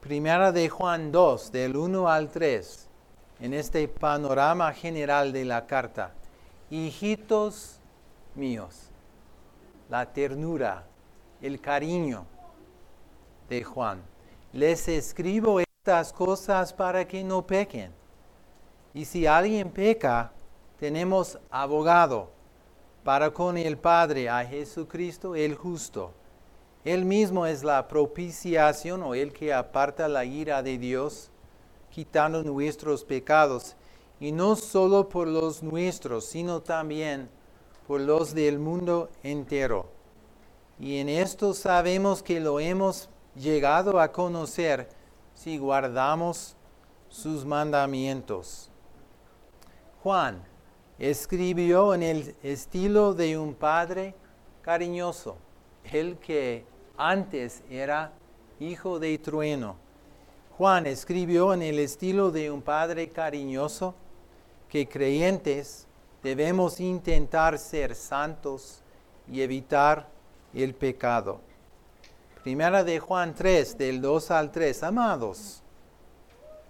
Primera 0.00 0.52
de 0.52 0.68
Juan 0.68 1.10
2, 1.10 1.50
del 1.50 1.76
1 1.76 2.08
al 2.08 2.30
3, 2.30 2.88
en 3.40 3.54
este 3.54 3.88
panorama 3.88 4.72
general 4.72 5.32
de 5.32 5.44
la 5.44 5.66
carta. 5.66 6.12
Hijitos 6.70 7.80
míos, 8.36 8.90
la 9.88 10.06
ternura, 10.12 10.86
el 11.42 11.60
cariño 11.60 12.24
de 13.48 13.64
Juan. 13.64 14.00
Les 14.52 14.86
escribo 14.86 15.58
estas 15.58 16.12
cosas 16.12 16.72
para 16.72 17.04
que 17.04 17.24
no 17.24 17.44
pequen. 17.44 17.90
Y 18.94 19.04
si 19.04 19.26
alguien 19.26 19.72
peca, 19.72 20.30
tenemos 20.78 21.38
abogado 21.50 22.30
para 23.02 23.30
con 23.30 23.56
el 23.56 23.78
Padre 23.78 24.28
a 24.28 24.44
Jesucristo 24.44 25.34
el 25.34 25.54
justo. 25.54 26.12
Él 26.84 27.04
mismo 27.04 27.46
es 27.46 27.62
la 27.62 27.88
propiciación 27.88 29.02
o 29.02 29.14
el 29.14 29.32
que 29.32 29.52
aparta 29.52 30.08
la 30.08 30.24
ira 30.24 30.62
de 30.62 30.78
Dios, 30.78 31.30
quitando 31.90 32.42
nuestros 32.42 33.04
pecados, 33.04 33.76
y 34.20 34.32
no 34.32 34.56
solo 34.56 35.08
por 35.08 35.28
los 35.28 35.62
nuestros, 35.62 36.26
sino 36.26 36.60
también 36.60 37.28
por 37.86 38.00
los 38.00 38.34
del 38.34 38.58
mundo 38.58 39.10
entero. 39.22 39.86
Y 40.78 40.98
en 40.98 41.08
esto 41.08 41.54
sabemos 41.54 42.22
que 42.22 42.40
lo 42.40 42.60
hemos 42.60 43.08
llegado 43.34 44.00
a 44.00 44.12
conocer 44.12 44.88
si 45.34 45.58
guardamos 45.58 46.54
sus 47.08 47.44
mandamientos. 47.44 48.70
Juan 50.02 50.42
escribió 50.98 51.94
en 51.94 52.02
el 52.02 52.34
estilo 52.42 53.14
de 53.14 53.36
un 53.38 53.54
padre 53.54 54.14
cariñoso, 54.62 55.36
el 55.84 56.16
que 56.18 56.64
antes 56.96 57.62
era 57.70 58.12
hijo 58.58 58.98
de 58.98 59.18
trueno. 59.18 59.76
Juan 60.56 60.86
escribió 60.86 61.52
en 61.52 61.62
el 61.62 61.78
estilo 61.78 62.30
de 62.30 62.50
un 62.50 62.62
padre 62.62 63.10
cariñoso 63.10 63.94
que 64.68 64.88
creyentes 64.88 65.86
debemos 66.22 66.80
intentar 66.80 67.58
ser 67.58 67.94
santos 67.94 68.82
y 69.30 69.42
evitar 69.42 70.08
el 70.54 70.74
pecado. 70.74 71.40
Primera 72.42 72.82
de 72.84 72.98
Juan 72.98 73.34
3, 73.34 73.76
del 73.76 74.00
2 74.00 74.30
al 74.30 74.50
3, 74.50 74.82
amados. 74.84 75.62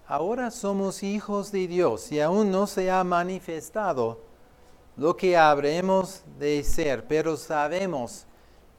Ahora 0.09 0.51
somos 0.51 1.03
hijos 1.03 1.51
de 1.51 1.67
Dios 1.67 2.13
y 2.13 2.21
aún 2.21 2.49
no 2.49 2.65
se 2.65 2.89
ha 2.89 3.03
manifestado 3.03 4.21
lo 4.95 5.17
que 5.17 5.35
habremos 5.35 6.23
de 6.39 6.63
ser, 6.63 7.05
pero 7.05 7.35
sabemos 7.35 8.25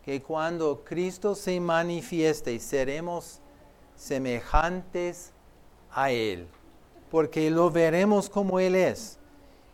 que 0.03 0.23
cuando 0.23 0.83
Cristo 0.85 1.35
se 1.35 1.61
manifieste 1.61 2.59
seremos 2.59 3.41
semejantes 3.95 5.33
a 5.93 6.11
Él, 6.11 6.49
porque 7.11 7.51
lo 7.51 7.71
veremos 7.71 8.31
como 8.31 8.59
Él 8.59 8.75
es. 8.75 9.19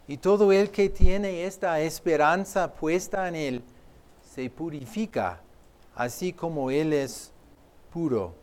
Y 0.08 0.16
todo 0.16 0.50
el 0.50 0.72
que 0.72 0.88
tiene 0.88 1.44
esta 1.44 1.80
esperanza 1.80 2.74
puesta 2.74 3.28
en 3.28 3.36
Él 3.36 3.62
se 4.34 4.50
purifica, 4.50 5.40
así 5.94 6.32
como 6.32 6.72
Él 6.72 6.92
es 6.92 7.30
puro. 7.92 8.34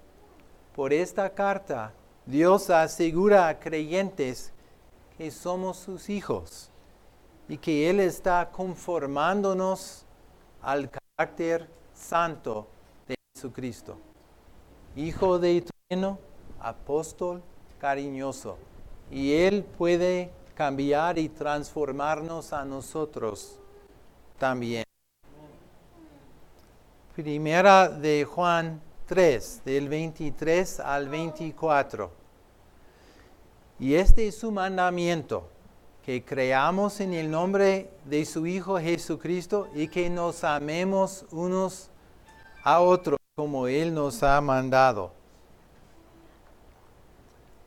Por 0.74 0.94
esta 0.94 1.30
carta, 1.30 1.94
Dios 2.26 2.70
asegura 2.70 3.48
a 3.48 3.60
creyentes 3.60 4.52
que 5.18 5.32
somos 5.32 5.78
sus 5.78 6.10
hijos 6.10 6.70
y 7.50 7.58
que 7.58 7.90
Él 7.90 8.00
está 8.00 8.50
conformándonos 8.52 10.06
al 10.62 10.90
carácter 10.90 11.68
santo 11.94 12.68
de 13.08 13.16
Jesucristo. 13.34 13.98
Hijo 14.96 15.40
de 15.40 15.66
trueno, 15.90 16.20
apóstol 16.60 17.42
cariñoso. 17.80 18.58
Y 19.10 19.34
Él 19.34 19.64
puede 19.64 20.32
cambiar 20.56 21.18
y 21.18 21.28
transformarnos 21.28 22.54
a 22.54 22.64
nosotros 22.64 23.60
también. 24.38 24.84
Primera 27.16 27.90
de 27.90 28.24
Juan 28.26 28.82
3, 29.12 29.64
del 29.66 29.90
23 29.90 30.80
al 30.80 31.10
24. 31.10 32.10
Y 33.78 33.96
este 33.96 34.30
es 34.30 34.38
su 34.38 34.54
mandamiento 34.54 35.50
que 36.06 36.24
creamos 36.24 37.02
en 37.02 37.14
el 37.14 37.30
nombre 37.30 37.90
de 38.06 38.24
su 38.24 38.48
Hijo 38.48 38.80
Jesucristo 38.80 39.68
y 39.76 39.90
que 39.90 40.10
nos 40.10 40.46
amemos 40.46 41.26
unos 41.32 41.90
a 42.64 42.80
otros 42.80 43.20
como 43.36 43.68
Él 43.68 43.94
nos 43.94 44.24
ha 44.24 44.40
mandado. 44.40 45.12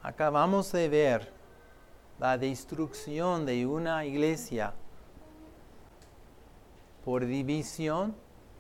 Acabamos 0.00 0.72
de 0.72 0.88
ver 0.88 1.30
la 2.18 2.38
destrucción 2.38 3.44
de 3.44 3.66
una 3.66 4.07
iglesia 4.07 4.72
por 7.04 7.26
división, 7.26 8.16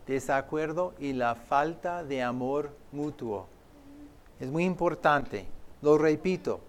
desacuerdo 0.06 0.94
y 0.98 1.12
la 1.12 1.34
falta 1.34 2.04
de 2.04 2.22
amor 2.22 2.70
mutuo. 2.92 3.46
Es 4.40 4.50
muy 4.50 4.64
importante, 4.64 5.46
lo 5.82 5.96
repito, 5.98 6.60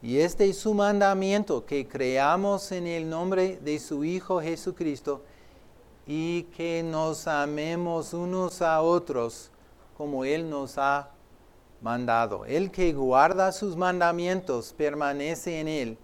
y 0.00 0.18
este 0.18 0.48
es 0.48 0.58
su 0.58 0.74
mandamiento, 0.74 1.66
que 1.66 1.88
creamos 1.88 2.70
en 2.70 2.86
el 2.86 3.10
nombre 3.10 3.58
de 3.62 3.78
su 3.80 4.04
Hijo 4.04 4.40
Jesucristo 4.40 5.22
y 6.06 6.44
que 6.44 6.82
nos 6.84 7.26
amemos 7.26 8.14
unos 8.14 8.62
a 8.62 8.80
otros 8.80 9.50
como 9.96 10.24
Él 10.24 10.48
nos 10.48 10.78
ha 10.78 11.10
mandado. 11.82 12.44
El 12.44 12.70
que 12.70 12.92
guarda 12.92 13.50
sus 13.50 13.76
mandamientos 13.76 14.72
permanece 14.72 15.58
en 15.58 15.68
Él 15.68 15.98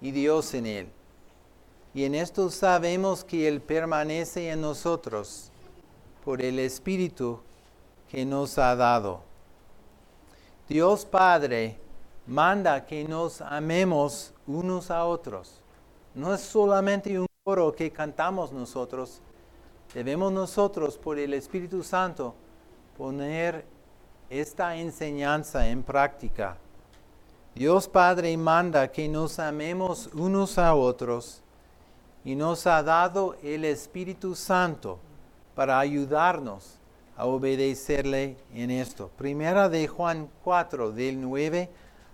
y 0.00 0.10
Dios 0.12 0.54
en 0.54 0.66
Él. 0.66 0.88
Y 1.94 2.04
en 2.04 2.14
esto 2.14 2.50
sabemos 2.50 3.22
que 3.22 3.46
Él 3.46 3.60
permanece 3.60 4.50
en 4.50 4.62
nosotros 4.62 5.52
por 6.26 6.42
el 6.42 6.58
Espíritu 6.58 7.38
que 8.08 8.24
nos 8.24 8.58
ha 8.58 8.74
dado. 8.74 9.20
Dios 10.68 11.04
Padre, 11.04 11.78
manda 12.26 12.84
que 12.84 13.04
nos 13.04 13.40
amemos 13.40 14.34
unos 14.44 14.90
a 14.90 15.04
otros. 15.04 15.62
No 16.16 16.34
es 16.34 16.40
solamente 16.40 17.16
un 17.16 17.28
coro 17.44 17.72
que 17.72 17.92
cantamos 17.92 18.50
nosotros. 18.50 19.20
Debemos 19.94 20.32
nosotros, 20.32 20.98
por 20.98 21.16
el 21.16 21.32
Espíritu 21.32 21.84
Santo, 21.84 22.34
poner 22.98 23.64
esta 24.28 24.74
enseñanza 24.74 25.68
en 25.68 25.84
práctica. 25.84 26.56
Dios 27.54 27.86
Padre 27.86 28.36
manda 28.36 28.90
que 28.90 29.08
nos 29.08 29.38
amemos 29.38 30.10
unos 30.12 30.58
a 30.58 30.74
otros 30.74 31.40
y 32.24 32.34
nos 32.34 32.66
ha 32.66 32.82
dado 32.82 33.36
el 33.44 33.64
Espíritu 33.64 34.34
Santo 34.34 34.98
para 35.56 35.80
ayudarnos 35.80 36.76
a 37.16 37.24
obedecerle 37.24 38.36
en 38.54 38.70
esto. 38.70 39.10
Primera 39.16 39.70
de 39.70 39.88
Juan 39.88 40.28
4, 40.44 40.92
del 40.92 41.18
9 41.18 41.70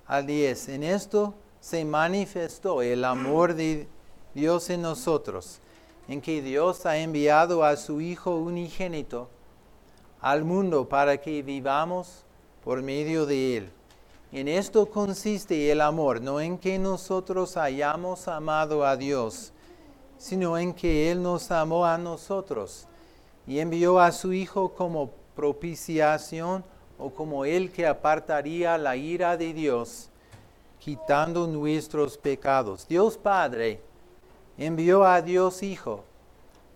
al 0.07 0.27
10. 0.27 0.69
En 0.69 0.85
esto 0.85 1.35
se 1.61 1.85
manifestó 1.85 2.83
el 2.83 3.05
amor 3.05 3.55
de 3.55 3.89
Dios 4.33 4.71
en 4.71 4.83
nosotros, 4.83 5.59
en 6.07 6.21
que 6.21 6.41
Dios 6.41 6.87
ha 6.87 6.97
enviado 6.99 7.65
a 7.65 7.77
su 7.77 8.01
Hijo 8.01 8.37
unigénito 8.37 9.29
al 10.21 10.45
mundo 10.45 10.89
para 10.89 11.17
que 11.21 11.43
vivamos 11.43 12.25
por 12.65 12.81
medio 12.81 13.27
de 13.27 13.57
Él. 13.57 13.71
En 14.31 14.47
esto 14.47 14.87
consiste 14.87 15.73
el 15.73 15.81
amor, 15.81 16.21
no 16.21 16.41
en 16.41 16.59
que 16.59 16.79
nosotros 16.79 17.57
hayamos 17.57 18.29
amado 18.29 18.87
a 18.87 18.97
Dios, 18.97 19.53
sino 20.17 20.57
en 20.57 20.73
que 20.73 21.11
Él 21.11 21.21
nos 21.21 21.51
amó 21.51 21.85
a 21.85 21.99
nosotros 21.99 22.87
y 23.47 23.59
envió 23.59 23.99
a 23.99 24.13
su 24.13 24.33
Hijo 24.33 24.75
como 24.75 25.11
propiciación 25.35 26.65
o 26.99 27.11
como 27.11 27.45
el 27.45 27.73
que 27.73 27.87
apartaría 27.87 28.79
la 28.79 28.97
ira 28.97 29.37
de 29.37 29.53
Dios, 29.53 30.11
quitando 30.79 31.47
nuestros 31.47 32.17
pecados. 32.17 32.87
Dios 32.87 33.17
Padre 33.17 33.81
envió 34.57 35.05
a 35.05 35.21
Dios 35.23 35.63
Hijo 35.63 36.05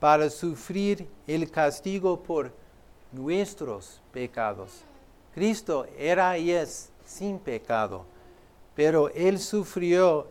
para 0.00 0.30
sufrir 0.30 1.08
el 1.26 1.50
castigo 1.50 2.22
por 2.22 2.52
nuestros 3.12 4.00
pecados. 4.12 4.82
Cristo 5.34 5.86
era 5.98 6.38
y 6.38 6.50
es 6.50 6.90
sin 7.04 7.38
pecado, 7.38 8.04
pero 8.74 9.08
Él 9.10 9.38
sufrió 9.38 10.28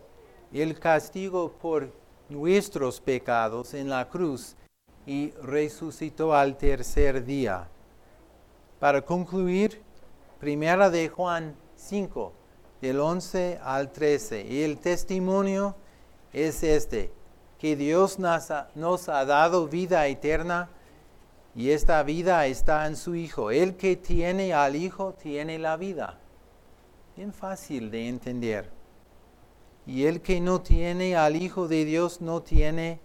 el 0.52 0.78
castigo 0.78 1.52
por 1.52 1.90
nuestros 2.28 3.00
pecados 3.00 3.72
en 3.74 3.88
la 3.88 4.08
cruz 4.08 4.55
y 5.06 5.30
resucitó 5.42 6.34
al 6.34 6.56
tercer 6.56 7.24
día. 7.24 7.68
Para 8.80 9.02
concluir, 9.02 9.80
Primera 10.40 10.90
de 10.90 11.08
Juan 11.08 11.56
5, 11.76 12.32
del 12.82 13.00
11 13.00 13.58
al 13.62 13.92
13. 13.92 14.46
Y 14.46 14.62
el 14.62 14.78
testimonio 14.78 15.76
es 16.32 16.62
este, 16.62 17.12
que 17.58 17.76
Dios 17.76 18.18
nos 18.18 18.50
ha, 18.50 18.68
nos 18.74 19.08
ha 19.08 19.24
dado 19.24 19.68
vida 19.68 20.06
eterna 20.06 20.68
y 21.54 21.70
esta 21.70 22.02
vida 22.02 22.46
está 22.46 22.86
en 22.86 22.96
su 22.96 23.14
Hijo. 23.14 23.50
El 23.50 23.76
que 23.76 23.96
tiene 23.96 24.52
al 24.52 24.76
Hijo 24.76 25.14
tiene 25.14 25.58
la 25.58 25.78
vida. 25.78 26.18
Bien 27.16 27.32
fácil 27.32 27.90
de 27.90 28.08
entender. 28.08 28.70
Y 29.86 30.04
el 30.04 30.20
que 30.20 30.40
no 30.40 30.60
tiene 30.60 31.16
al 31.16 31.34
Hijo 31.34 31.66
de 31.66 31.86
Dios 31.86 32.20
no 32.20 32.42
tiene 32.42 33.00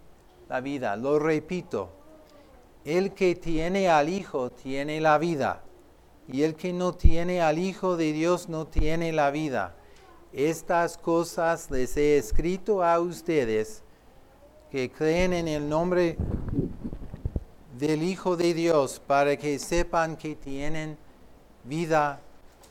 la 0.52 0.60
vida. 0.60 0.96
Lo 0.96 1.18
repito. 1.18 1.88
El 2.84 3.14
que 3.14 3.34
tiene 3.34 3.88
al 3.88 4.10
Hijo 4.10 4.50
tiene 4.50 5.00
la 5.00 5.16
vida 5.16 5.62
y 6.28 6.42
el 6.42 6.56
que 6.56 6.74
no 6.74 6.92
tiene 6.92 7.40
al 7.40 7.58
Hijo 7.58 7.96
de 7.96 8.12
Dios 8.12 8.50
no 8.50 8.66
tiene 8.66 9.12
la 9.12 9.30
vida. 9.30 9.74
Estas 10.30 10.98
cosas 10.98 11.70
les 11.70 11.96
he 11.96 12.18
escrito 12.18 12.82
a 12.84 13.00
ustedes 13.00 13.82
que 14.70 14.90
creen 14.90 15.32
en 15.32 15.48
el 15.48 15.66
nombre 15.66 16.18
del 17.78 18.02
Hijo 18.02 18.36
de 18.36 18.52
Dios 18.52 19.00
para 19.06 19.38
que 19.38 19.58
sepan 19.58 20.18
que 20.18 20.34
tienen 20.34 20.98
vida 21.64 22.20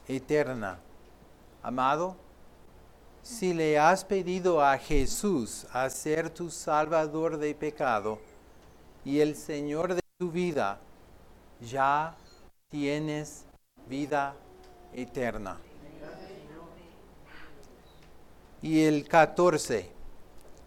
eterna. 0.08 0.78
Amado, 1.64 2.16
si 3.32 3.54
le 3.54 3.80
has 3.80 4.04
pedido 4.04 4.62
a 4.62 4.78
Jesús 4.78 5.66
a 5.72 5.90
ser 5.90 6.30
tu 6.30 6.50
salvador 6.50 7.38
de 7.38 7.56
pecado 7.56 8.20
y 9.06 9.22
el 9.22 9.36
Señor 9.36 9.96
de 9.96 10.02
tu 10.20 10.30
vida, 10.30 10.80
ya 11.62 12.14
tienes 12.70 13.46
vida 13.88 14.36
eterna. 14.94 15.58
Y 18.62 18.84
el 18.84 19.08
14. 19.08 19.90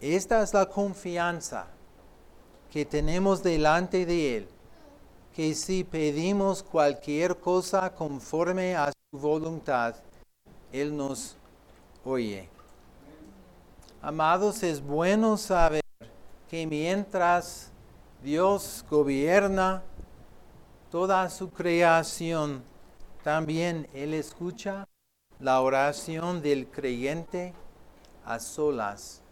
Esta 0.00 0.42
es 0.42 0.54
la 0.54 0.66
confianza 0.66 1.66
que 2.72 2.86
tenemos 2.86 3.42
delante 3.42 4.06
de 4.06 4.38
Él, 4.38 4.48
que 5.34 5.54
si 5.54 5.84
pedimos 5.84 6.62
cualquier 6.62 7.36
cosa 7.36 7.94
conforme 7.94 8.74
a 8.74 8.90
su 8.90 9.18
voluntad, 9.18 9.96
Él 10.72 10.96
nos 10.96 11.36
oye. 12.04 12.53
Amados, 14.06 14.62
es 14.62 14.82
bueno 14.82 15.38
saber 15.38 15.80
que 16.50 16.66
mientras 16.66 17.70
Dios 18.22 18.84
gobierna 18.90 19.82
toda 20.90 21.30
su 21.30 21.48
creación, 21.48 22.62
también 23.22 23.88
Él 23.94 24.12
escucha 24.12 24.86
la 25.40 25.58
oración 25.62 26.42
del 26.42 26.66
creyente 26.66 27.54
a 28.26 28.38
solas 28.40 29.22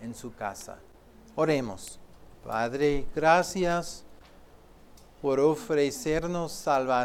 en 0.00 0.16
su 0.16 0.34
casa. 0.34 0.78
Oremos. 1.36 2.00
Padre, 2.44 3.06
gracias 3.14 4.04
por 5.20 5.38
ofrecernos 5.38 6.50
salvación 6.50 6.92